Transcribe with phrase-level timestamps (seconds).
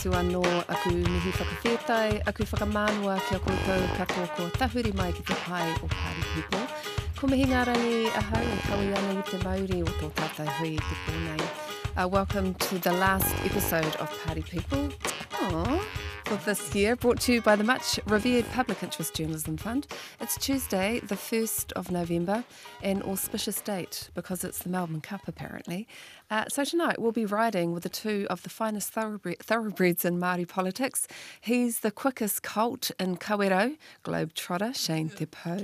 [0.00, 5.22] atu anō aku mihi whakawhetai, aku whakamānua ki a koutou katoa ko tahuri mai ki
[5.22, 6.64] te pai o Party People.
[7.20, 10.76] Ko mihi ngā rangi ahau e kawi ana i te mauri o tō tātai hui
[10.80, 11.44] te pōnei.
[12.00, 14.88] Uh, welcome to the last episode of Party People.
[15.36, 15.80] Aww.
[16.30, 19.88] For this year, brought to you by the much revered Public Interest Journalism Fund.
[20.20, 22.44] It's Tuesday, the 1st of November,
[22.82, 25.88] an auspicious date because it's the Melbourne Cup, apparently.
[26.30, 30.16] Uh, so tonight we'll be riding with the two of the finest thoroughbre- thoroughbreds in
[30.16, 31.08] Māori politics.
[31.40, 35.58] He's the quickest colt in Kawerau, globetrotter Shane Te Pou.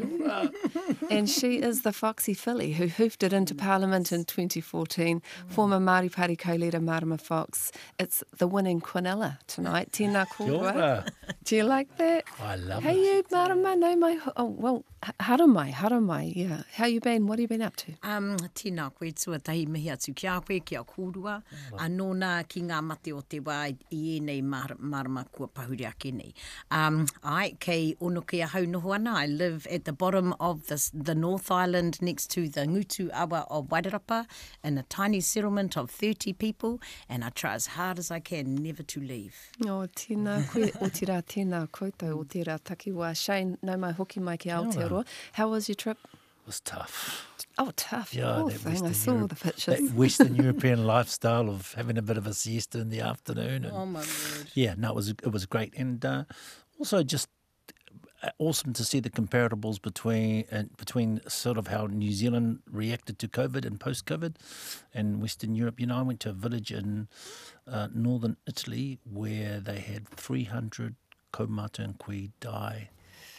[1.11, 6.11] and she is the foxy filly who hoofed it into Parliament in 2014, former Māori
[6.13, 7.71] Party co-leader Marama Fox.
[8.01, 11.09] It's the winning Quinella tonight, Tēnā kōrua.
[11.45, 12.25] Do you like that?
[12.43, 13.27] I love Hey, it.
[13.31, 14.19] you, Marama, no mai.
[14.37, 16.63] Oh, well, h- haramai, haramai, yeah.
[16.75, 17.29] How you been?
[17.29, 17.93] What have you been up to?
[18.03, 21.43] Um, tēnā koe tuatahi mihi atu ki a ki a kōrua,
[21.83, 23.59] anō nā ki ngā mate o te wā
[23.91, 26.33] i ēnei mar, marama kua pahuri ake nei.
[26.71, 30.67] Um, ai, kei ono ki a hau noho ana, I live at the bottom of
[30.69, 34.27] the, the North Island next to the Ngutu Awa of Wairarapa
[34.65, 38.55] in a tiny settlement of 30 people and I try as hard as I can
[38.57, 39.35] never to leave.
[39.65, 43.15] O tēnā koe, o tira tēnā koutou, o tira takiwa.
[43.17, 45.05] Shane, no mai hoki mai ki Aotearoa.
[45.33, 45.99] How was your trip?
[46.13, 47.27] It was tough.
[47.59, 48.13] Oh, tough.
[48.15, 48.67] Yeah, Poor that thing.
[48.69, 49.79] I Western saw Europe- the pictures.
[49.81, 53.65] That Western European lifestyle of having a bit of a siesta in the afternoon.
[53.65, 54.51] And, Oh my word.
[54.55, 56.25] Yeah, no, it was it was great, and uh,
[56.79, 57.29] also just
[58.23, 63.19] uh, awesome to see the comparables between uh, between sort of how New Zealand reacted
[63.21, 64.35] to COVID and post COVID,
[64.93, 65.81] and Western Europe.
[65.81, 67.09] You know, I went to a village in
[67.67, 70.97] uh, northern Italy where they had three hundred
[71.33, 72.91] Komatanqui die.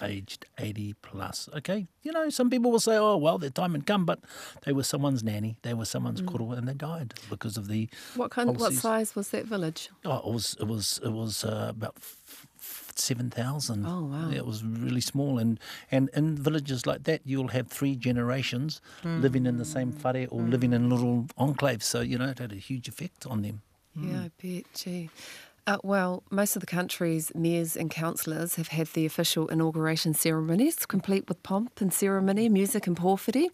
[0.01, 1.49] Aged 80 plus.
[1.55, 1.87] Okay.
[2.03, 4.19] You know, some people will say, oh, well, their time had come, but
[4.63, 6.27] they were someone's nanny, they were someone's mm.
[6.27, 8.57] koro, and they died because of the What kind?
[8.57, 9.89] What size was that village?
[10.05, 11.97] Oh, it was it was it was uh, about
[12.95, 13.85] seven thousand.
[13.85, 14.29] Oh, wow.
[14.29, 15.59] It was really small, and
[15.91, 20.41] and in villages like that, you'll have three generations living in the same whare or
[20.41, 21.83] living in little enclaves.
[21.83, 23.61] So you know, it had a huge effect on them.
[23.99, 24.65] Yeah, I bet.
[24.75, 25.09] Gee.
[25.67, 30.85] Uh, well, most of the country's mayors and councillors have had the official inauguration ceremonies,
[30.85, 33.49] complete with pomp and ceremony, music and porphyry.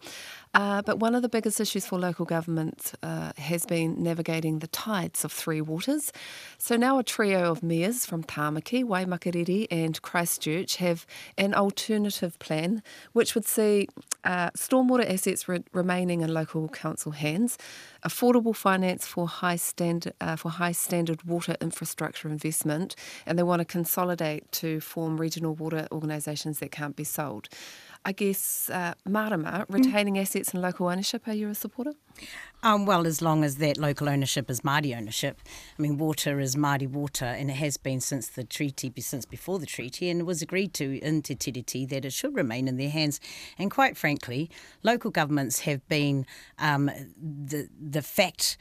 [0.54, 4.68] Uh, but one of the biggest issues for local government uh, has been navigating the
[4.68, 6.12] tides of three waters.
[6.60, 12.84] So now a trio of mayors from Tāmaki, Waimakariri and Christchurch have an alternative plan
[13.14, 13.88] which would see
[14.24, 17.58] uh, stormwater assets re- remaining in local council hands,
[18.06, 23.60] affordable finance for high standard uh, for high standard water infrastructure investment, and they want
[23.60, 27.50] to consolidate to form regional water organisations that can't be sold.
[28.06, 31.94] I guess uh, Marama, retaining assets and local ownership, are you a supporter?
[32.62, 35.40] Um, well, as long as that local ownership is Māori ownership.
[35.78, 39.58] I mean, water is Māori water, and it has been since the treaty, since before
[39.58, 42.78] the treaty, and it was agreed to in Te Tiriti that it should remain in
[42.78, 43.22] their hands.
[43.58, 44.50] And quite frankly,
[44.84, 46.26] local governments have been
[46.60, 48.58] um, the the fact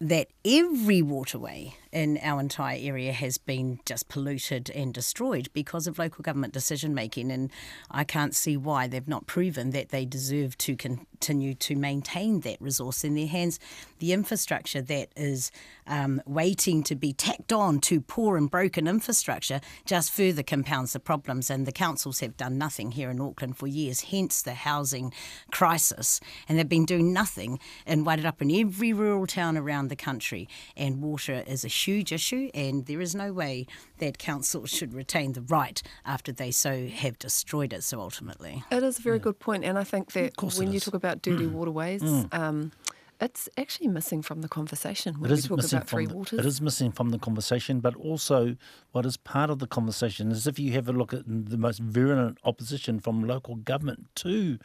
[0.00, 5.98] that every waterway in our entire area has been just polluted and destroyed because of
[5.98, 7.30] local government decision making.
[7.30, 7.50] And
[7.90, 12.60] I can't see why they've not proven that they deserve to continue to maintain that
[12.60, 13.58] resource in their hands.
[13.98, 15.50] The infrastructure that is
[15.86, 21.00] um, waiting to be tacked on to poor and broken infrastructure just further compounds the
[21.00, 21.50] problems.
[21.50, 25.12] And the councils have done nothing here in Auckland for years, hence the housing
[25.50, 26.20] crisis.
[26.48, 30.48] And they've been doing nothing in Wairarapa in every rural town around the country.
[30.76, 33.66] And water is a huge issue, and there is no way
[33.98, 38.64] that councils should retain the right after they so have destroyed it so ultimately.
[38.70, 40.84] It is a very good point, and I think that when you is.
[40.84, 42.02] talk about dirty waterways,
[42.32, 42.72] um,
[43.20, 46.14] it's actually missing from the conversation when It we talk missing about from three the,
[46.16, 46.38] waters.
[46.38, 48.56] it is missing from the conversation, but also
[48.92, 51.80] what is part of the conversation is if you have a look at the most
[51.80, 54.58] virulent opposition from local government to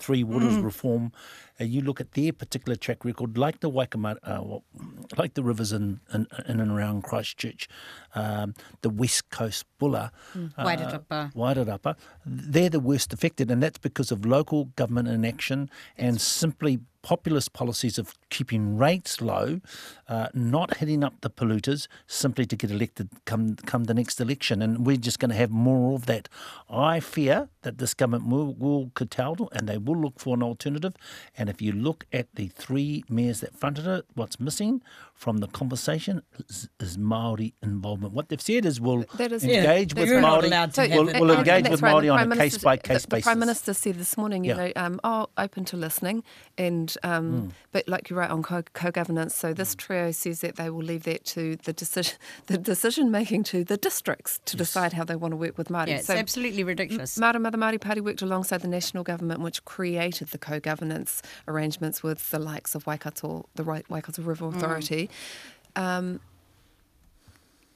[0.00, 1.12] three waters reform,
[1.60, 4.64] uh, you look at their particular track record, like the Waikama, uh, well,
[5.16, 7.68] like the rivers in, in, in and around Christchurch,
[8.14, 11.32] um, the West Coast Buller, uh, Wairarapa.
[11.34, 11.96] Wairarapa,
[12.26, 17.98] they're the worst affected, and that's because of local government inaction and simply populist policies
[17.98, 19.60] of keeping rates low,
[20.08, 24.62] uh, not hitting up the polluters simply to get elected come come the next election,
[24.62, 26.28] and we're just going to have more of that.
[26.70, 30.94] I fear that this government will, will curtail and they will look for an alternative.
[31.36, 34.82] And if you look at the three mayors that fronted it, what's missing
[35.22, 38.12] from the conversation is, is Maori involvement.
[38.12, 40.48] What they've said is we'll That is- engage Yeah, with you're Maori.
[40.48, 42.56] allowed to we'll, have we'll And- engage that's with right, Maori on Prime a Minister-
[42.58, 43.24] case by case basis.
[43.24, 44.56] The Prime Minister said this morning, you Yeah.
[44.66, 46.24] know, um, oh, open to listening,
[46.58, 49.36] and um, but like you're right on co- co-governance.
[49.36, 52.16] So this trio says that they will leave that to the decision,
[52.48, 55.86] the decision making to the districts to decide how they want to work with Māori.
[55.88, 57.16] Yeah, it's so absolutely ridiculous.
[57.16, 62.28] Māori Mother Māori Party worked alongside the national government, which created the co-governance arrangements with
[62.30, 65.11] the likes of Waikato, the Waikato River Mm.
[65.76, 66.20] Um,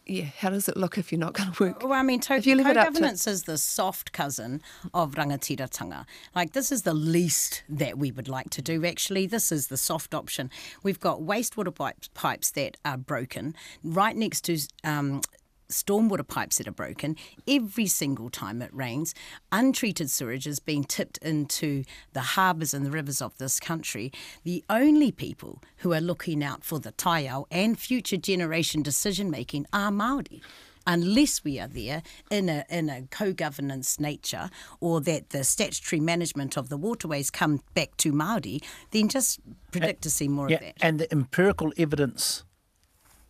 [0.09, 1.83] yeah, how does it look if you're not going to work?
[1.83, 4.62] Well, I mean, to- If you leave it up to- co-governance is the soft cousin
[4.94, 6.05] of rangatiratanga.
[6.33, 9.27] Like, this is the least that we would like to do, actually.
[9.27, 10.49] This is the soft option.
[10.85, 15.23] We've got wastewater pipes, pipes that are broken right next to um,
[15.68, 17.16] stormwater pipes that are broken
[17.46, 19.14] every single time it rains.
[19.52, 24.12] Untreated sewage is being tipped into the harbours and the rivers of this country.
[24.44, 29.66] The only people who are looking out for the taiao and future generation decision making
[29.72, 30.40] are Māori
[30.86, 34.48] unless we are there in a in a co-governance nature
[34.80, 39.40] or that the statutory management of the waterways come back to Māori, then just
[39.72, 40.74] predict to see more Yeah, of that.
[40.80, 42.44] and the empirical evidence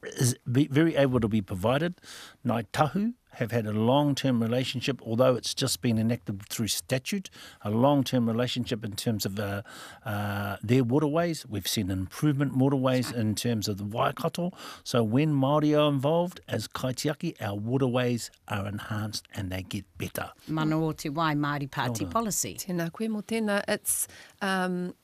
[0.06, 2.00] is be very able to be provided.
[2.44, 7.28] Ngāi Tahu have had a long-term relationship, although it's just been enacted through statute,
[7.62, 9.62] a long-term relationship in terms of uh,
[10.06, 11.46] uh, their waterways.
[11.46, 14.52] We've seen improvement waterways in terms of the Waikato.
[14.84, 20.30] So when Māori are involved, as kaitiaki, our waterways are enhanced and they get better.
[20.48, 22.54] Mana o te wai Māori Party policy.
[22.54, 23.62] Tēnā koe mō tēnā.
[23.68, 24.08] It's,
[24.40, 24.94] um,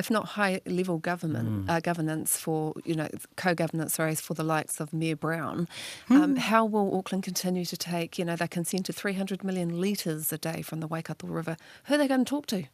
[0.00, 4.80] if not high level government uh, governance for, you know, co-governance, sorry, for the likes
[4.80, 5.68] of Mayor Brown,
[6.08, 10.32] um, how will Auckland continue to take, you know, they consent to 300 million litres
[10.32, 11.56] a day from the Waikato River?
[11.84, 12.64] Who are they going to talk to?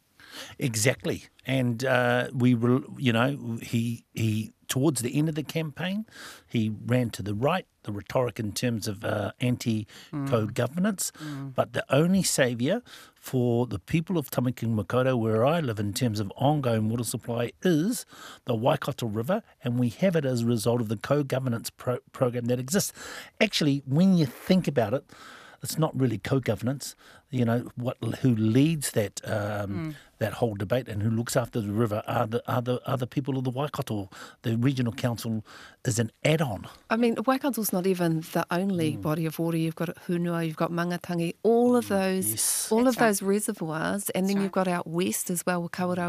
[0.59, 6.05] Exactly, and uh, we, were, you know, he he towards the end of the campaign,
[6.45, 11.11] he ran to the right, the rhetoric in terms of uh, anti-co-governance,
[11.55, 12.81] but the only saviour
[13.15, 17.51] for the people of Tamaki Makaurau, where I live, in terms of ongoing water supply,
[17.63, 18.05] is
[18.45, 22.45] the Waikato River, and we have it as a result of the co-governance pro- program
[22.45, 22.93] that exists.
[23.39, 25.05] Actually, when you think about it,
[25.63, 26.95] it's not really co-governance.
[27.29, 27.97] You know what?
[28.21, 29.95] Who leads that um, mm.
[30.19, 33.07] that whole debate and who looks after the river are the are the, are the
[33.07, 34.09] people of the Waikato.
[34.43, 35.43] The regional council
[35.83, 36.67] is an add-on.
[36.89, 39.01] I mean, Waikato's not even the only mm.
[39.01, 39.57] body of water.
[39.57, 42.71] You've got Hunua, you've got Mangatangi, all of mm, those, yes.
[42.71, 46.07] all That's of those reservoirs, and then you've got out west as well with Kawerau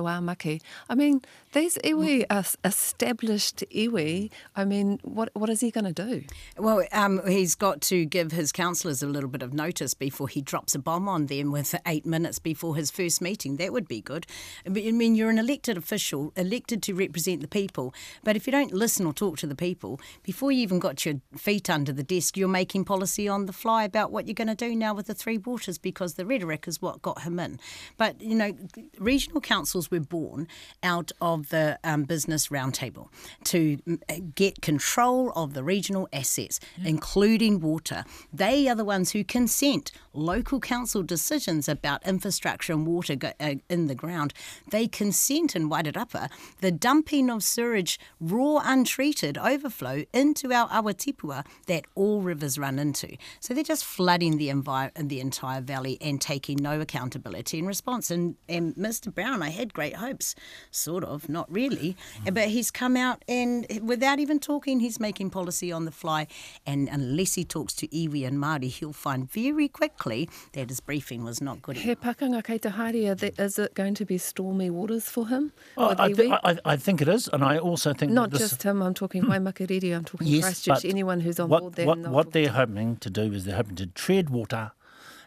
[0.88, 1.22] I mean,
[1.52, 4.30] these iwi are established iwi.
[4.54, 6.22] I mean, what what is he going to do?
[6.56, 10.40] Well, um, he's got to give his councillors a little bit of notice before he
[10.40, 13.56] drops a bomb on them with eight minutes before his first meeting.
[13.56, 14.26] That would be good.
[14.66, 18.72] I mean, you're an elected official, elected to represent the people, but if you don't
[18.72, 22.36] listen or talk to the people, before you even got your feet under the desk,
[22.36, 25.14] you're making policy on the fly about what you're going to do now with the
[25.14, 27.58] Three Waters because the rhetoric is what got him in.
[27.96, 28.56] But, you know,
[28.98, 30.46] regional councils were born
[30.82, 33.08] out of the um, business roundtable
[33.44, 38.04] to mm, get control of the regional assets, including water.
[38.32, 40.60] They are the ones who consent local
[40.98, 44.32] council decisions about infrastructure and water go, uh, in the ground.
[44.70, 46.28] They consent in Wairarapa
[46.60, 53.16] the dumping of sewage, raw, untreated overflow into our awatipua that all rivers run into.
[53.40, 58.10] So they're just flooding the, envi- the entire valley and taking no accountability in response.
[58.10, 59.14] And, and Mr.
[59.14, 60.34] Brown, I had great hopes,
[60.70, 61.96] sort of, not really,
[62.32, 66.26] but he's come out and without even talking, he's making policy on the fly.
[66.66, 71.22] And unless he talks to iwi and Māori, he'll find very quickly that his briefing
[71.22, 72.00] was not good He enough.
[72.16, 75.52] pakanga kei te haere, that- is it going to be stormy waters for him?
[75.76, 76.40] Well, I, thi- iwi?
[76.42, 78.94] I, I think it is, and I also think Not that this, just him, I'm
[78.94, 81.86] talking Waimakariri, I'm talking Yes, Christchurch, anyone who's on what, board there.
[81.86, 84.72] What, they'll what talk they're hoping to do is they're hoping to tread water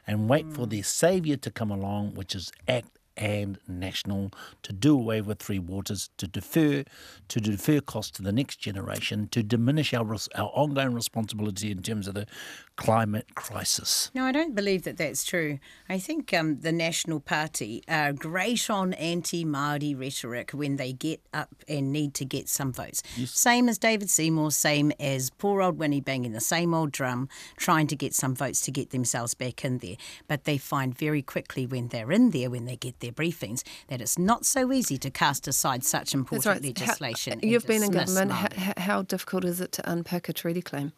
[0.07, 0.55] and wait Mm.
[0.55, 4.31] for their saviour to come along, which is Act and National,
[4.63, 6.83] to do away with three waters, to defer
[7.27, 12.07] to defer costs to the next generation, to diminish our our ongoing responsibility in terms
[12.07, 12.25] of the
[12.81, 14.09] climate crisis.
[14.13, 15.59] No, I don't believe that that's true.
[15.87, 21.21] I think um, the National Party are great on anti Māori rhetoric when they get
[21.33, 23.03] up and need to get some votes.
[23.25, 27.87] Same as David Seymour, same as poor old Winnie banging the same old drum, trying
[27.87, 29.97] to get some votes to get themselves back in there.
[30.27, 34.01] But they find very quickly when they're in there, when they get their briefings, that
[34.01, 36.63] it's not so easy to cast aside such important right.
[36.63, 37.39] legislation.
[37.41, 38.31] How, you've been in government.
[38.31, 40.93] How, how difficult is it to unpick a treaty claim?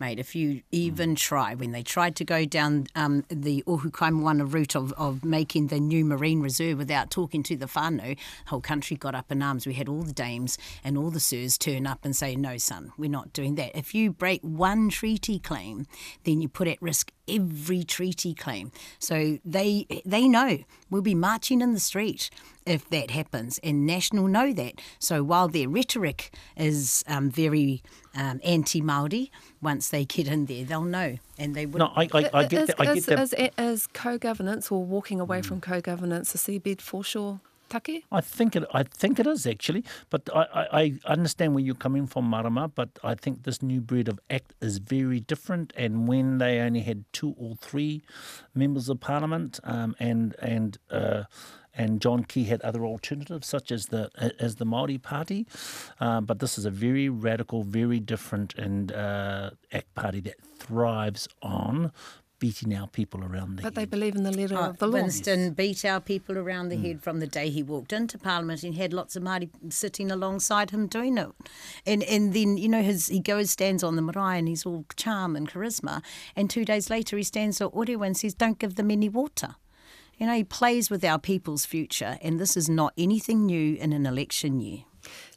[0.00, 4.74] Mate, if you even try, when they tried to go down um, the Ohukaimwana route
[4.74, 8.96] of, of making the new marine reserve without talking to the whānau, the whole country
[8.96, 9.66] got up in arms.
[9.66, 12.92] We had all the dames and all the sirs turn up and say, no, son,
[12.96, 13.76] we're not doing that.
[13.76, 15.86] If you break one treaty claim,
[16.24, 18.72] then you put at risk every treaty claim.
[18.98, 20.58] So they they know
[20.90, 22.30] we'll be marching in the street
[22.66, 24.80] if that happens, and National know that.
[24.98, 27.82] So while their rhetoric is um, very
[28.14, 29.32] um, anti-Maori,
[29.62, 31.78] once they get in there, they'll know, and they will.
[31.78, 32.80] No, I, I, I get is, that.
[32.80, 33.54] I is, get that.
[33.58, 38.04] is, is co-governance or walking away from co-governance a seabed foreshore take?
[38.10, 38.64] I think it.
[38.74, 42.68] I think it is actually, but I, I, I understand where you're coming from, Marama.
[42.68, 45.72] But I think this new breed of act is very different.
[45.76, 48.02] And when they only had two or three
[48.54, 51.24] members of parliament, um, and and uh,
[51.74, 55.46] and John Key had other alternatives such as the as the Maori Party,
[56.00, 61.28] um, but this is a very radical, very different and uh, act party that thrives
[61.42, 61.92] on
[62.40, 63.74] beating our people around the But head.
[63.74, 64.94] But they believe in the letter Oh, uh, of the law.
[64.94, 66.84] Winston beat our people around the mm.
[66.84, 70.70] head from the day he walked into Parliament and had lots of Māori sitting alongside
[70.70, 71.28] him doing it.
[71.86, 74.84] And and then, you know, his he goes, stands on the marae and he's all
[74.96, 76.02] charm and charisma.
[76.34, 79.54] And two days later he stands at Orewa and says, don't give them any water.
[80.16, 83.92] You know, he plays with our people's future and this is not anything new in
[83.92, 84.80] an election year.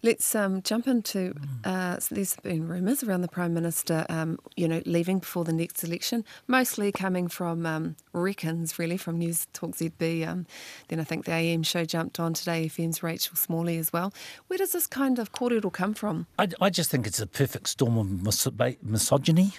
[0.02, 1.34] Let's um, jump into.
[1.64, 5.84] Uh, there's been rumours around the Prime Minister, um, you know, leaving before the next
[5.84, 10.28] election, mostly coming from um, reckons, really, from News Talk ZB.
[10.28, 10.46] Um,
[10.90, 14.14] then I think the AM show jumped on today, FM's Rachel Smalley as well.
[14.48, 16.28] Where does this kind of kōrero come from?
[16.38, 19.54] I, I just think it's a perfect storm of mis- misogyny.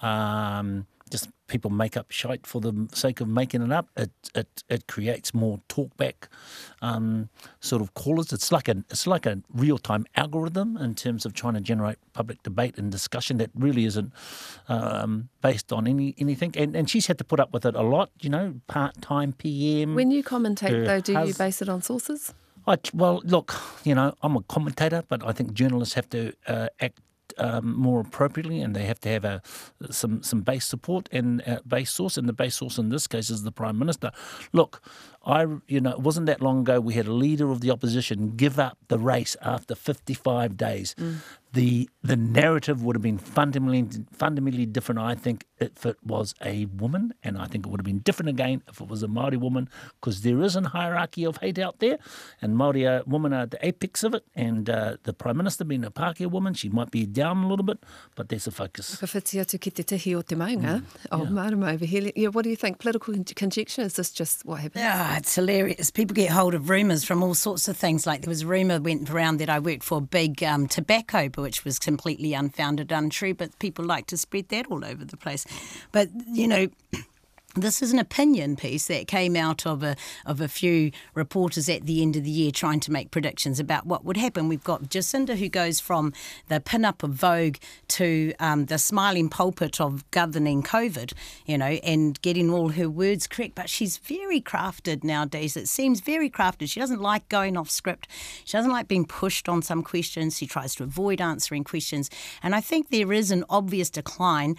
[0.00, 0.86] Um,
[1.46, 3.88] people make up shite for the sake of making it up.
[3.96, 6.28] It it, it creates more talkback
[6.82, 7.28] um,
[7.60, 8.32] sort of callers.
[8.32, 11.98] It's like a it's like a real time algorithm in terms of trying to generate
[12.12, 14.12] public debate and discussion that really isn't
[14.68, 16.52] um, based on any anything.
[16.56, 18.10] And and she's had to put up with it a lot.
[18.20, 19.94] You know, part time PM.
[19.94, 22.34] When you commentate, though, do you base it on sources?
[22.66, 26.68] I, well, look, you know, I'm a commentator, but I think journalists have to uh,
[26.80, 26.98] act
[27.38, 29.42] um, more appropriately, and they have to have a
[29.90, 32.16] some some base support and uh, base source.
[32.16, 34.10] And the base source in this case is the prime minister.
[34.52, 34.82] Look,
[35.24, 38.36] I, you know, it wasn't that long ago we had a leader of the opposition
[38.36, 40.94] give up the race after 55 days.
[41.54, 46.66] The the narrative would have been fundamentally fundamentally different, I think, if it was a
[46.66, 49.36] woman, and I think it would have been different again if it was a Maori
[49.36, 49.68] woman,
[50.00, 51.98] because there is a hierarchy of hate out there,
[52.42, 54.24] and Maori uh, women are at the apex of it.
[54.34, 57.64] And uh, the prime minister being a Pākehā woman, she might be down a little
[57.64, 57.78] bit,
[58.16, 58.96] but there's a focus.
[58.96, 60.82] Ka whiti atu ki te tihi o te maunga
[61.12, 61.30] o yeah.
[61.30, 62.10] Marama over here.
[62.16, 62.80] Yeah, what do you think?
[62.80, 63.82] Political conjecture?
[63.82, 64.84] Is this just what happened?
[64.84, 65.90] Ah, it's hilarious.
[65.90, 68.06] People get hold of rumours from all sorts of things.
[68.06, 71.28] Like there was a rumour went around that I worked for a big um, tobacco,
[71.28, 73.34] but which was completely unfounded, untrue.
[73.34, 75.46] But people like to spread that all over the place.
[75.92, 76.68] But you know.
[77.56, 79.94] This is an opinion piece that came out of a
[80.26, 83.86] of a few reporters at the end of the year trying to make predictions about
[83.86, 84.48] what would happen.
[84.48, 86.12] We've got Jacinda who goes from
[86.48, 87.58] the pin-up of Vogue
[87.88, 91.12] to um, the smiling pulpit of governing COVID,
[91.46, 93.54] you know, and getting all her words correct.
[93.54, 95.56] But she's very crafted nowadays.
[95.56, 96.68] It seems very crafted.
[96.68, 98.08] She doesn't like going off script.
[98.44, 100.38] She doesn't like being pushed on some questions.
[100.38, 102.10] She tries to avoid answering questions.
[102.42, 104.56] And I think there is an obvious decline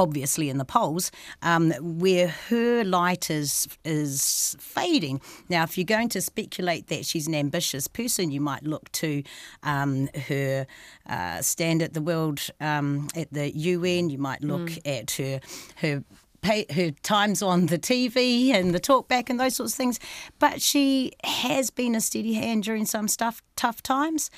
[0.00, 5.20] obviously in the polls, um, where her light is is fading.
[5.48, 9.22] Now, if you're going to speculate that she's an ambitious person, you might look to
[9.62, 10.66] um, her
[11.06, 14.08] uh, stand at the world um, at the UN.
[14.08, 15.40] You might look at her
[15.76, 16.02] her
[16.42, 20.00] pay, her times on the TV and the talkback and those sorts of things.
[20.38, 24.30] But she has been a steady hand during some stuff tough times.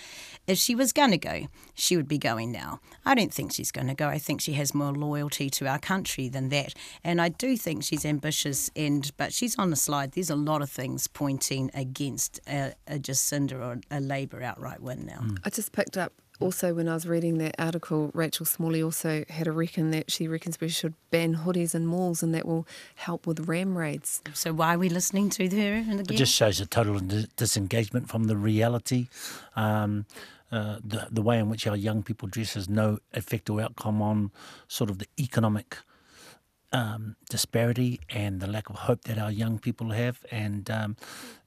[0.47, 2.81] If she was going to go, she would be going now.
[3.05, 4.09] I don't think she's going to go.
[4.09, 6.75] I think she has more loyalty to our country than that.
[7.05, 10.13] And I do think she's ambitious, and but she's on the slide.
[10.13, 15.07] There's a lot of things pointing against a, a Jacinda or a Labour outright win
[15.07, 15.25] now.
[15.45, 19.47] I just picked up also when I was reading that article, Rachel Smalley also had
[19.47, 23.27] a reckon that she reckons we should ban hoodies in malls and that will help
[23.27, 24.21] with ram raids.
[24.35, 25.75] So why are we listening to her?
[25.75, 29.09] And It just shows a total dis- disengagement from the reality.
[29.57, 30.07] Um,
[30.51, 34.03] uh, the, the way in which our young people dress has no effect or outcome
[34.03, 34.31] on
[34.69, 35.79] sort of the economic
[36.73, 40.25] um, disparity and the lack of hope that our young people have.
[40.31, 40.97] And um,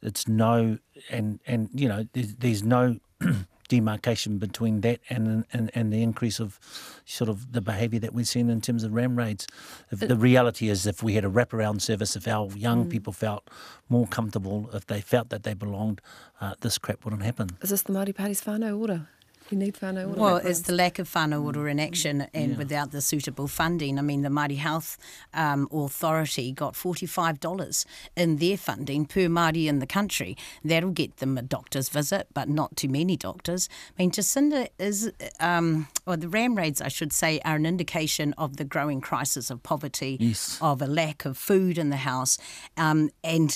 [0.01, 2.97] it's no, and, and you know, there's, there's no
[3.67, 6.59] demarcation between that and, and and the increase of
[7.05, 9.47] sort of the behaviour that we've seen in terms of ram raids.
[9.91, 13.49] If the reality is, if we had a wraparound service, if our young people felt
[13.89, 16.01] more comfortable, if they felt that they belonged,
[16.41, 17.49] uh, this crap wouldn't happen.
[17.61, 19.07] Is this the Māori Party's whānau ora?
[19.51, 20.19] You need whānau ora.
[20.19, 22.57] Well, it's the lack of whānau ora in action and Yeah.
[22.57, 23.99] without the suitable funding.
[23.99, 24.97] I mean, the Māori Health
[25.35, 27.85] um, Authority got $45
[28.15, 30.35] in their funding per Māori in the country.
[30.63, 33.69] That'll get them a doctor's visit, but not too many doctors.
[33.97, 38.33] I mean, Jacinda is, um, or the ram raids, I should say, are an indication
[38.39, 40.57] of the growing crisis of poverty, Yes.
[40.59, 42.39] of a lack of food in the house.
[42.77, 43.55] Um, and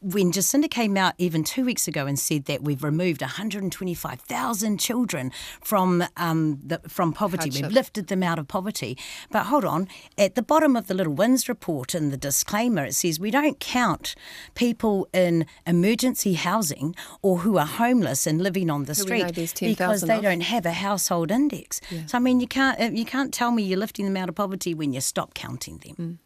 [0.00, 5.15] when Jacinda came out even two weeks ago and said that we've removed 125,000 children
[5.62, 7.62] from um, the, from poverty, Hardship.
[7.62, 8.96] we've lifted them out of poverty.
[9.30, 12.94] But hold on, at the bottom of the Little Wins report in the disclaimer, it
[12.94, 14.14] says we don't count
[14.54, 19.52] people in emergency housing or who are homeless and living on the Who street there's
[19.52, 20.22] because they of.
[20.22, 21.80] don't have a household index.
[22.06, 24.34] So I mean, you can't uh, you can't tell me you're lifting them out of
[24.34, 26.18] poverty when you stop counting them.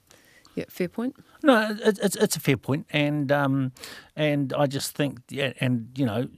[0.57, 1.15] Yeah, fair point.
[1.43, 3.73] No, it, it's it's a fair point, and um,
[4.17, 6.29] and I just think, yeah, and you know,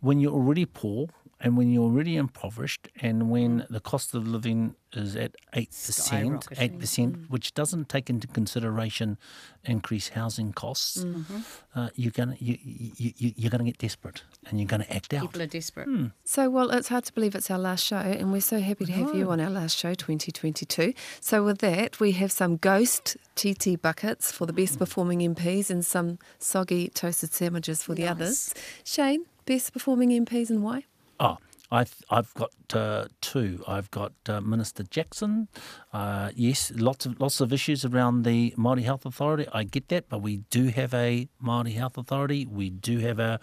[0.00, 1.08] when you're already poor
[1.38, 3.68] and when you're already impoverished, and when mm.
[3.68, 7.30] the cost of living is at eight percent, eight percent, mm.
[7.30, 9.18] which doesn't take into consideration
[9.64, 11.38] increased housing costs, mm-hmm.
[11.74, 15.22] uh, you're gonna you, you, you you're gonna get desperate, and you're gonna act out.
[15.22, 15.84] People are desperate.
[15.84, 16.06] Hmm.
[16.24, 18.92] So, well, it's hard to believe it's our last show, and we're so happy to
[18.92, 20.94] have you on our last show, 2022.
[21.20, 24.78] So, with that, we have some ghost TT buckets for the best mm.
[24.78, 28.10] performing MPs and some soggy toasted sandwiches for the Nice.
[28.10, 28.54] others.
[28.84, 30.84] Shane, best performing MPs and why?
[31.18, 31.38] Oh,
[31.70, 33.62] I've, I've got uh, two.
[33.66, 35.48] I've got uh, Minister Jackson.
[35.96, 39.46] Uh, yes, lots of lots of issues around the Māori Health Authority.
[39.54, 42.44] I get that, but we do have a Māori Health Authority.
[42.44, 43.38] We do have our,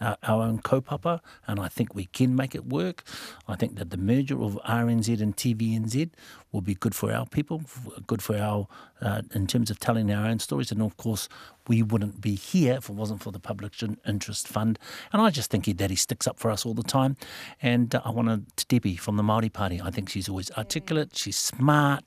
[0.00, 3.04] our own kaupapa, and I think we can make it work.
[3.46, 6.08] I think that the merger of RNZ and TVNZ
[6.50, 7.60] will be good for our people,
[8.06, 8.68] good for our
[9.02, 11.28] uh, in terms of telling our own stories, and of course
[11.68, 13.74] we wouldn't be here if it wasn't for the Public
[14.06, 14.78] Interest Fund.
[15.12, 17.16] And I just think he, that he sticks up for us all the time.
[17.60, 19.80] And uh, I want to Debbie from the Māori Party.
[19.80, 21.97] I think she's always articulate, she's smart,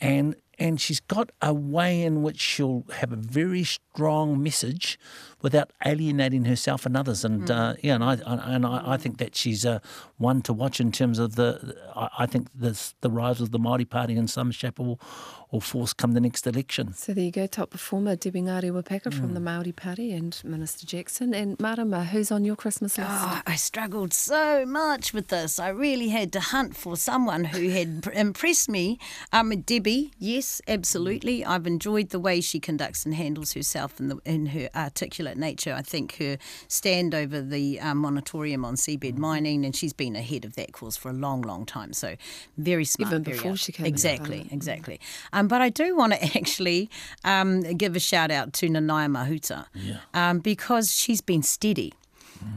[0.00, 4.98] and and she's got a way in which she'll have a very strong message
[5.42, 7.24] without alienating herself and others.
[7.24, 9.78] And uh, yeah, and I I- and I, I think that she's uh,
[10.18, 11.76] one to watch in terms of the.
[11.94, 14.98] I, I think this, the rise of the Māori Party in some shape or,
[15.50, 16.92] or force come the next election.
[16.94, 21.34] So, there you go, top performer Debbie Ngarewa-Packer from the Māori Party and Minister Jackson.
[21.34, 23.10] And Marama, who's on your Christmas list?
[23.10, 25.58] Oh, I struggled so much with this.
[25.58, 28.98] I really had to hunt for someone who had impressed me.
[29.32, 31.44] Um, Debbie, yes, absolutely.
[31.44, 34.68] I've enjoyed the way she conducts and handles herself in, the, in her
[35.36, 35.74] nature.
[35.74, 36.38] I think her
[36.68, 40.96] stand over the um, moratorium on seabed mining, and she's been ahead of that cause
[40.96, 41.92] for a long, long time.
[41.92, 42.16] So
[42.58, 43.12] very smart.
[43.12, 44.52] Even before she came Exactly, Parliament.
[44.52, 45.00] exactly.
[45.32, 46.90] Um, but I do want to actually
[47.24, 49.66] um, give a shout out to Nanaia Mahuta
[50.14, 51.92] um, because she's been steady.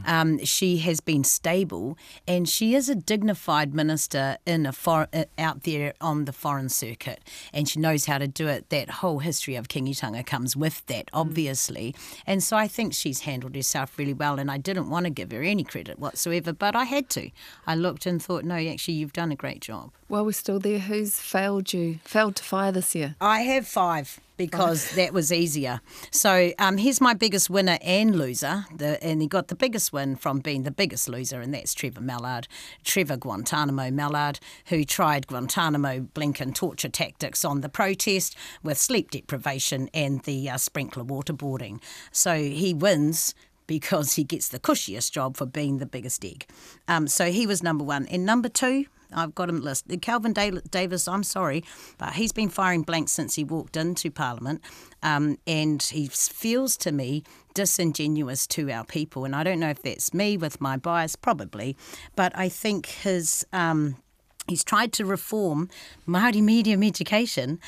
[0.06, 5.24] Um, she has been stable, and she is a dignified minister in a for, uh,
[5.38, 7.20] out there on the foreign circuit,
[7.52, 8.70] and she knows how to do it.
[8.70, 11.94] That whole history of Kingitanga comes with that, obviously,
[12.26, 14.38] and so I think she's handled herself really well.
[14.38, 17.30] And I didn't want to give her any credit whatsoever, but I had to.
[17.66, 19.90] I looked and thought, no, actually, you've done a great job.
[20.08, 23.16] While we're still there, who's failed you, failed to fire this year?
[23.20, 25.80] I have five because that was easier.
[26.10, 30.16] So um, here's my biggest winner and loser, the, and he got the biggest win
[30.16, 32.48] from being the biggest loser, and that's Trevor Mallard,
[32.84, 39.88] Trevor Guantanamo Mallard, who tried Guantanamo Blinken torture tactics on the protest with sleep deprivation
[39.94, 41.80] and the uh, sprinkler waterboarding.
[42.10, 43.34] So he wins
[43.66, 46.46] because he gets the cushiest job for being the biggest egg.
[46.88, 48.06] Um, so he was number one.
[48.08, 50.02] And number two, I've got him listed.
[50.02, 51.64] Kelvin Da- Davis, I'm sorry,
[51.98, 54.60] but he's been firing blanks since he walked into Parliament.
[55.02, 57.22] Um, and he feels to me
[57.54, 59.24] disingenuous to our people.
[59.24, 61.76] And I don't know if that's me with my bias, probably,
[62.16, 63.46] but I think his.
[63.52, 63.96] Um,
[64.46, 65.70] He's tried to reform
[66.06, 67.58] Māori medium education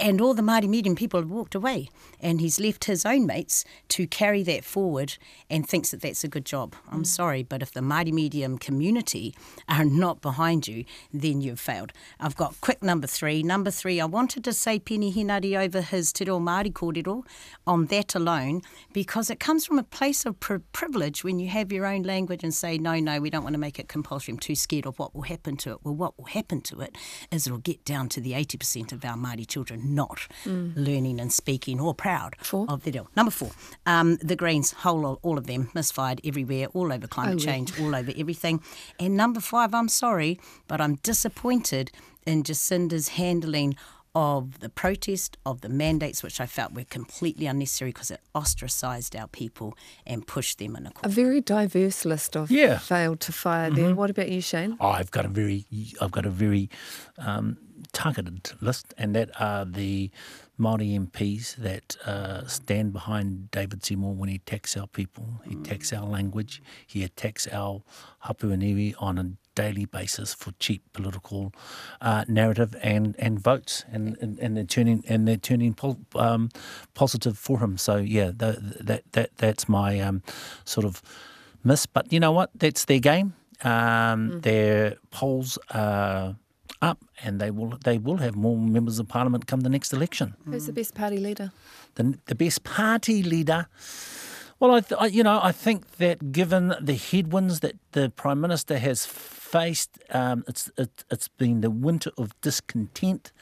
[0.00, 1.88] and all the Māori medium people have walked away,
[2.20, 5.16] and he's left his own mates to carry that forward
[5.50, 6.74] and thinks that that's a good job.
[6.90, 7.06] I'm mm.
[7.06, 9.34] sorry, but if the Māori medium community
[9.68, 11.92] are not behind you, then you've failed.
[12.18, 13.42] I've got quick number three.
[13.42, 17.24] Number three, I wanted to say Peeni Henare over his Te Reo Māori kōrero
[17.66, 21.70] on that alone because it comes from a place of pri- privilege when you have
[21.72, 24.32] your own language and say, no, no, we don't want to make it compulsory.
[24.32, 25.78] I'm too scared of what will happen to it.
[25.84, 26.96] Well, what will happen to it
[27.30, 31.80] is it'll get down to the 80% of our Māori children not learning and speaking
[31.80, 32.66] or proud Four.
[32.68, 33.08] of their deal.
[33.16, 33.50] Number four,
[33.86, 37.52] um, the Greens, whole all of them misfired everywhere, all over climate Oh, yeah.
[37.52, 38.62] change, all over everything.
[38.98, 41.90] And number five, I'm sorry, but I'm disappointed
[42.26, 43.76] in Jacinda's handling
[44.12, 49.14] of the protest, of the mandates, which I felt were completely unnecessary because it ostracised
[49.14, 52.78] our people and pushed them in a A very diverse list of Yeah.
[52.78, 53.94] failed to fire there.
[53.94, 54.76] What about you, Shane?
[54.80, 55.64] I've got a very,
[56.00, 56.68] I've got a very
[57.18, 57.56] um,
[58.00, 60.10] targeted list, and that are the
[60.58, 65.92] Māori MPs that uh, stand behind David Seymour when he attacks our people, he attacks
[65.92, 67.82] our language, he attacks our
[68.20, 71.52] hapu and iwi on a daily basis for cheap political
[72.00, 76.48] uh, narrative and, and votes, and, and, and they're turning and they're turning pol- um,
[76.94, 77.76] positive for him.
[77.76, 80.22] So yeah, the, that that that's my um,
[80.64, 81.02] sort of
[81.64, 81.86] miss.
[81.86, 82.50] But you know what?
[82.54, 83.34] That's their game.
[83.62, 86.36] Um, Their polls are
[86.82, 90.34] up, and they will they will have more members of parliament come the next election.
[90.44, 91.52] Who's the best party leader?
[91.94, 93.66] The, the best party leader.
[94.58, 98.40] Well, I, th- I you know I think that given the headwinds that the prime
[98.40, 103.32] minister has faced, um, it's it, it's been the winter of discontent.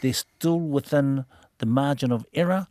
[0.00, 1.24] They're still within
[1.58, 2.66] the margin of error.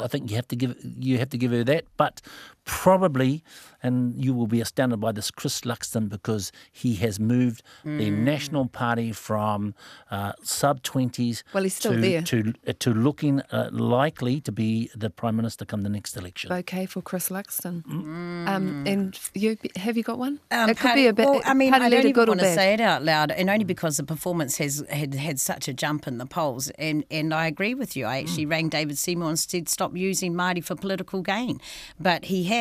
[0.00, 2.20] I think you have to give you have to give her that, but
[2.68, 3.42] probably,
[3.82, 8.66] and you will be astounded by this, Chris Luxon, because he has moved the National
[8.66, 9.74] Party from
[10.10, 11.42] uh, sub twenties.
[11.52, 12.22] Well, he's still to, there.
[12.22, 16.52] to uh, to looking uh, likely to be the prime minister come the next election.
[16.52, 17.82] Okay for Chris Luxon.
[17.88, 20.40] Um, and you have you got one?
[20.50, 21.26] Um, it could party- be a bit.
[21.26, 23.64] Well, I mean, party I don't even want to say it out loud, and only
[23.64, 26.70] because the performance has had, had such a jump in the polls.
[26.78, 28.04] And and I agree with you.
[28.04, 31.60] I actually rang David Seymour and said stop using Māori for political gain,
[31.98, 32.57] but he has,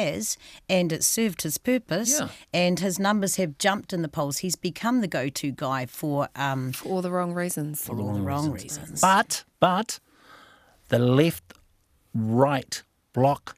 [0.70, 2.20] and it served his purpose.
[2.20, 2.30] Yeah.
[2.54, 4.40] And his numbers have jumped in the polls.
[4.40, 7.84] He's become the go-to guy for um, for all the wrong reasons.
[7.86, 9.02] for all the wrong reasons.
[9.02, 10.00] But but
[10.90, 11.54] the left
[12.14, 12.82] right
[13.14, 13.58] block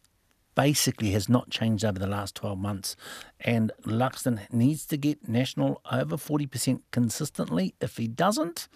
[0.55, 2.95] basically has not changed over the last 12 months
[3.41, 8.67] and Luxon needs to get national over 40% consistently if he doesn't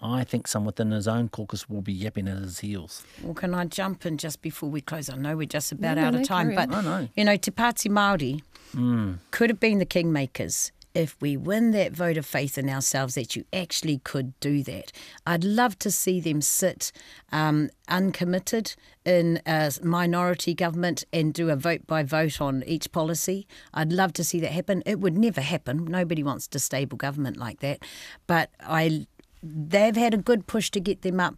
[0.00, 3.54] I think some within his own caucus will be yapping at his heels Well, can
[3.54, 5.08] I jump in just before we close?
[5.08, 6.84] I know we're just about No, out no, of time, but on.
[6.84, 7.08] No, no.
[7.16, 9.14] you know, Te Pāti Māori hmm.
[9.30, 13.36] could have been the kingmakers if we win that vote of faith in ourselves that
[13.36, 14.90] you actually could do that.
[15.24, 16.90] I'd love to see them sit
[17.30, 23.46] um, uncommitted in a minority government and do a vote by vote on each policy.
[23.72, 24.82] I'd love to see that happen.
[24.84, 25.84] It would never happen.
[25.84, 27.78] Nobody wants a stable government like that.
[28.26, 29.06] But I
[29.40, 31.36] they've had a good push to get them up.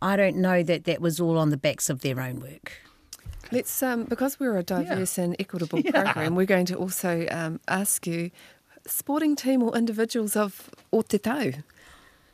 [0.00, 2.72] I don't know that that was all on the backs of their own work.
[3.52, 8.06] Let's um, because we're a diverse and equitable program, we're going to also um, ask
[8.06, 8.30] you,
[8.86, 11.52] sporting team or individuals of O Te Tau.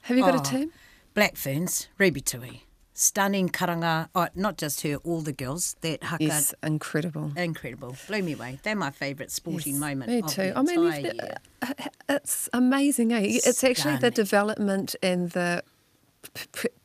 [0.02, 0.40] Have you got Oh.
[0.40, 0.72] a team?
[1.14, 2.64] Black Ferns, Ruby Tui.
[2.94, 4.08] Stunning karanga.
[4.14, 5.74] Oh, not just her, all the girls.
[5.80, 6.22] That haka.
[6.24, 7.32] Yes, incredible.
[7.36, 7.96] Incredible.
[8.06, 8.58] Blew me away.
[8.62, 10.10] They're my favourite sporting Yes, moment.
[10.10, 10.52] Me of too.
[10.54, 11.72] I mean, the, uh,
[12.10, 13.20] it's amazing, eh?
[13.24, 15.62] It's actually the development and the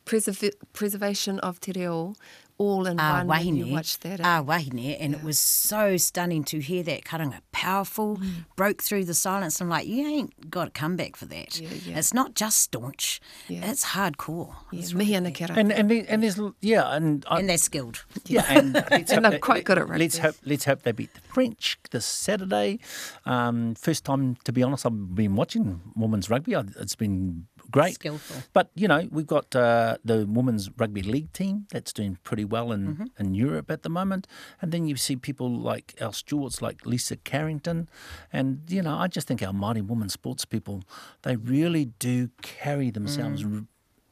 [0.06, 2.16] preserv- preservation of te reo
[2.58, 4.20] all in Ah, one when you wahine, watch that.
[4.20, 4.24] eh?
[4.24, 7.40] ah, wahine, and it was so stunning to hear that karanga.
[7.52, 8.46] Powerful, Mm.
[8.56, 9.60] broke through the silence.
[9.62, 11.60] I'm like, you ain't got a comeback for that.
[11.60, 11.98] Yeah, yeah.
[11.98, 13.70] It's not just staunch, Yeah.
[13.70, 14.56] it's hardcore.
[14.72, 15.58] yeah, It's mihi really- ana kera.
[15.58, 18.06] and and, there- and there's yeah and, I, and they're skilled.
[18.26, 20.06] Yeah, and And they're quite good at rugby.
[20.06, 22.80] Let's hope let's hope they beat the French this Saturday.
[23.26, 26.54] Um, first time, to be honest, I've been watching women's rugby.
[26.54, 27.48] It's been
[27.80, 27.96] great.
[27.96, 28.38] Skillful.
[28.58, 32.72] But you know, we've got uh, the women's rugby league team that's doing pretty well
[32.76, 33.06] in, Mm-hmm.
[33.22, 34.24] in Europe at the moment,
[34.62, 37.88] and then you see people like our stewards, like Lisa Carrington,
[38.32, 40.78] and you know, I just think our mighty women sports people,
[41.24, 43.44] they really do carry themselves.
[43.44, 43.54] Mm.
[43.56, 43.66] r-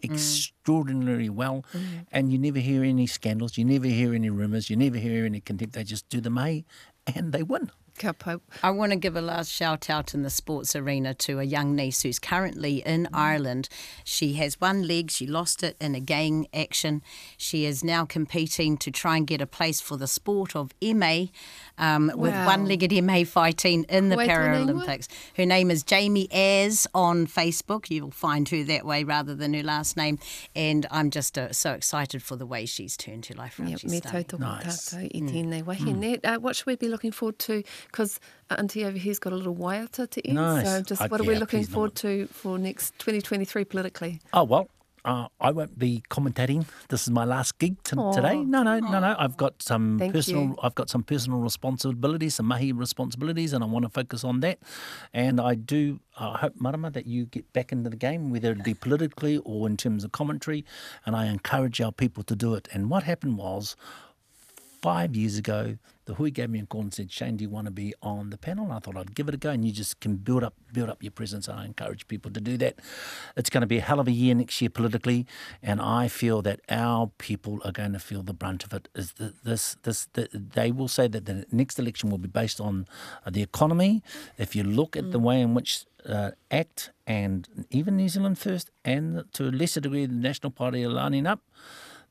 [0.05, 1.63] Extraordinarily well,
[2.11, 5.39] and you never hear any scandals, you never hear any rumours, you never hear any
[5.39, 5.73] contempt.
[5.75, 6.65] They just do them A,
[7.15, 7.71] and they win.
[7.97, 8.41] Ka pau.
[8.63, 11.75] I want to give a last shout out in the sports arena to a young
[11.75, 13.69] niece who's currently in Ireland.
[14.03, 17.03] She has one leg, she lost it in a gang action.
[17.37, 21.25] She is now competing to try and get a place for the sport of MA,
[21.77, 24.67] um, with one legged MA fighting in the Wait, her name?
[24.69, 25.07] Paralympics.
[25.37, 27.89] Her name is Jamie Ayres on Facebook.
[27.91, 30.17] You'll find her that way rather than her last name.
[30.55, 33.69] And I'm just uh, so excited for the way she's turned her life around.
[33.69, 34.23] Yep, She's me stunning.
[34.25, 34.89] tautoko Nice.
[34.93, 36.19] tātou i tēnei wahine.
[36.23, 37.63] Uh, what should we be looking forward to?
[37.87, 38.19] Because
[38.49, 40.35] Auntie over here's got a little waiata to end.
[40.35, 40.65] Nice.
[40.65, 41.95] So just Uh, what are we looking forward not.
[41.97, 44.19] to for next 2023 politically?
[44.33, 44.69] Oh well,
[45.05, 46.65] uh, I won't be commentating.
[46.87, 48.37] This is my last gig t- today.
[48.41, 49.15] No, no, no, no.
[49.19, 50.43] I've got some Thank personal.
[50.43, 50.57] you.
[50.63, 54.59] I've got some personal responsibilities, some mahi responsibilities, and I want to focus on that.
[55.13, 55.99] And I do.
[56.17, 59.67] I hope Marama that you get back into the game, whether it be politically or
[59.67, 60.63] in terms of commentary.
[61.05, 62.67] And I encourage our people to do it.
[62.73, 63.75] And what happened was.
[64.83, 67.67] Five years ago, the Hui gave me a call and said, Shane, do you want
[67.67, 68.65] to be on the panel?
[68.65, 70.89] And I thought I'd give it a go, and you just can build up build
[70.89, 71.47] up your presence.
[71.47, 72.75] And I encourage people to do that.
[73.37, 75.25] It's going to be a hell of a year next year politically,
[75.61, 78.89] and I feel that our people are going to feel the brunt of it.
[78.93, 82.85] Is this this the, they will say that the next election will be based on
[83.25, 84.03] uh, the economy.
[84.37, 85.11] If you look at mm.
[85.13, 89.79] the way in which uh, ACT and even New Zealand First, and to a lesser
[89.79, 91.39] degree the National Party are lining up,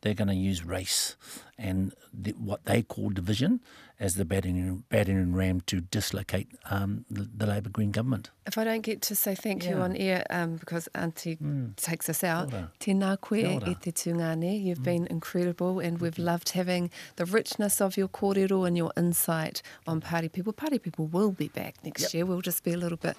[0.03, 1.17] they're going to use race
[1.59, 3.61] and the, what they call division
[4.01, 8.31] as the battering, battering ram to dislocate um, the, the Labour Green government.
[8.47, 9.71] If I don't get to say thank yeah.
[9.71, 11.77] you on air um, because Auntie mm.
[11.77, 14.61] takes us out, tēnā koe e te tūngane.
[14.61, 14.85] You've mm.
[14.85, 20.01] been incredible and we've loved having the richness of your kōrero and your insight on
[20.01, 20.53] Party People.
[20.53, 22.15] Party People will be back next yep.
[22.15, 22.27] year.
[22.27, 23.17] We'll just be a little bit,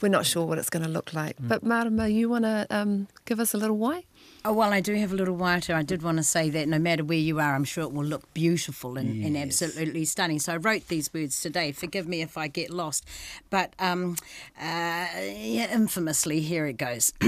[0.00, 1.36] we're not sure what it's going to look like.
[1.42, 1.48] Mm.
[1.48, 4.04] But Marama, you want to um, give us a little why?
[4.44, 5.72] Oh, well, I do have a little whiter.
[5.74, 8.04] I did want to say that no matter where you are, I'm sure it will
[8.04, 9.26] look beautiful and, yes.
[9.26, 10.40] and absolutely stunning.
[10.40, 11.70] So I wrote these words today.
[11.70, 13.06] Forgive me if I get lost.
[13.50, 14.16] But um,
[14.60, 17.12] uh, yeah, infamously, here it goes.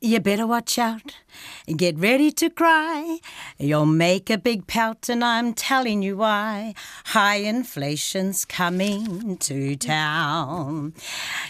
[0.00, 1.14] You better watch out
[1.76, 3.18] get ready to cry.
[3.58, 6.74] You'll make a big pout, and I'm telling you why.
[7.06, 10.94] High inflation's coming to town.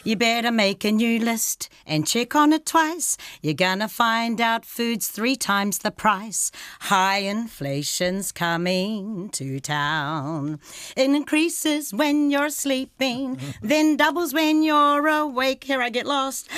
[0.05, 3.17] You better make a new list and check on it twice.
[3.43, 6.51] You're gonna find out food's three times the price.
[6.81, 10.61] High inflation's coming to town.
[10.97, 15.65] It increases when you're sleeping, then doubles when you're awake.
[15.65, 16.49] Here I get lost.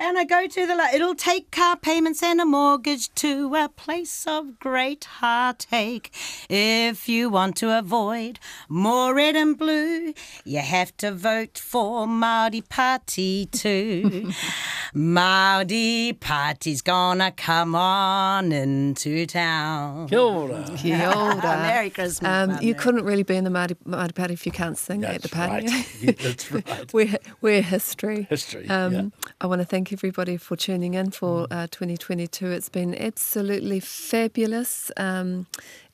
[0.00, 3.68] And I go to the, it'll take take car payments and a mortgage to a
[3.68, 6.10] place of great heartache.
[6.48, 10.12] If you want to avoid more red and blue,
[10.44, 14.32] you have to vote for Māori Party too.
[14.94, 20.08] Māori Party's gonna come on into town.
[20.08, 20.64] Kia ora.
[20.76, 21.40] Kia ora.
[21.42, 22.28] Merry Christmas.
[22.28, 25.16] Um, you couldn't really be in the Māori, Māori Party if you can't sing that's
[25.16, 25.68] at the party.
[25.68, 26.02] Right.
[26.02, 26.92] yeah, that's right.
[26.92, 28.26] we're, we're history.
[28.28, 28.68] History.
[28.68, 29.02] Um, yeah.
[29.40, 32.46] I want to thank everybody for tuning in for uh, 2022.
[32.46, 34.92] It's been absolutely fabulous.
[34.96, 35.46] Um,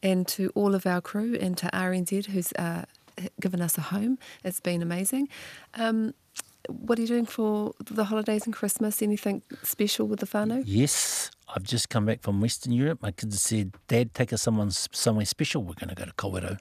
[0.03, 2.85] and to all of our crew and to RNZ who's uh,
[3.41, 5.29] given us a home, it's been amazing.
[5.75, 6.15] Um,
[6.69, 9.01] what are you doing for the holidays and Christmas?
[9.01, 10.63] Anything special with the whānau?
[10.67, 13.01] Yes, I've just come back from Western Europe.
[13.03, 15.63] My kids said, Dad, take us someone, somewhere special.
[15.63, 16.59] We're going to go to Kawerau.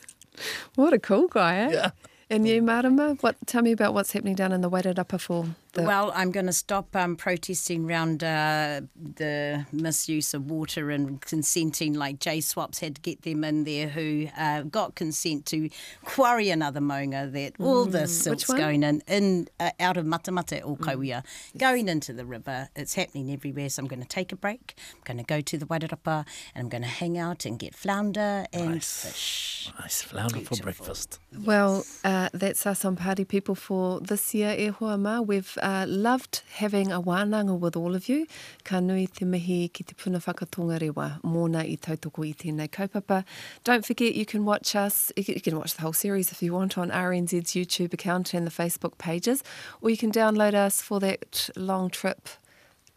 [0.74, 1.70] what a cool guy, eh?
[1.72, 1.90] Yeah.
[2.32, 5.82] And you, Marama, what, tell me about what's happening down in the Wairarapa for the...
[5.82, 11.94] Well, I'm going to stop um, protesting around uh, the misuse of water and consenting,
[11.94, 15.68] like J Swaps had to get them in there who uh, got consent to
[16.04, 17.64] quarry another maunga that mm.
[17.64, 21.58] all the silt's going in, in uh, out of Matamata or Kauia, mm.
[21.58, 22.68] going into the river.
[22.76, 24.74] It's happening everywhere, so I'm going to take a break.
[24.94, 27.74] I'm going to go to the Wairarapa and I'm going to hang out and get
[27.74, 29.04] flounder and nice.
[29.04, 29.72] fish.
[29.80, 30.56] Nice flounder Beautiful.
[30.56, 31.18] for breakfast.
[31.44, 36.42] Well, uh, that's us on Party People for this year, e hoa We've uh, loved
[36.56, 38.26] having a wānanga with all of you.
[38.64, 43.24] Ka nui te mihi ki te puna whakatonga rewa, mōna i tautoko i tēnei kaupapa.
[43.64, 46.76] Don't forget you can watch us, you can watch the whole series if you want
[46.76, 49.42] on RNZ's YouTube account and the Facebook pages,
[49.80, 52.28] or you can download us for that long trip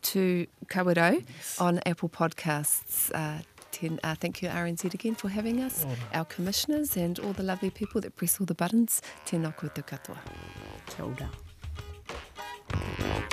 [0.03, 1.59] to Kawerau yes.
[1.59, 3.11] on Apple Podcasts.
[3.13, 5.95] Uh, ten, uh, thank you, RNZ, again for having us, oh.
[6.13, 9.01] our commissioners, and all the lovely people that press all the buttons.
[9.25, 10.17] Tēnā koutou katoa.
[10.87, 11.29] Kia ora.
[12.73, 13.32] Thank you.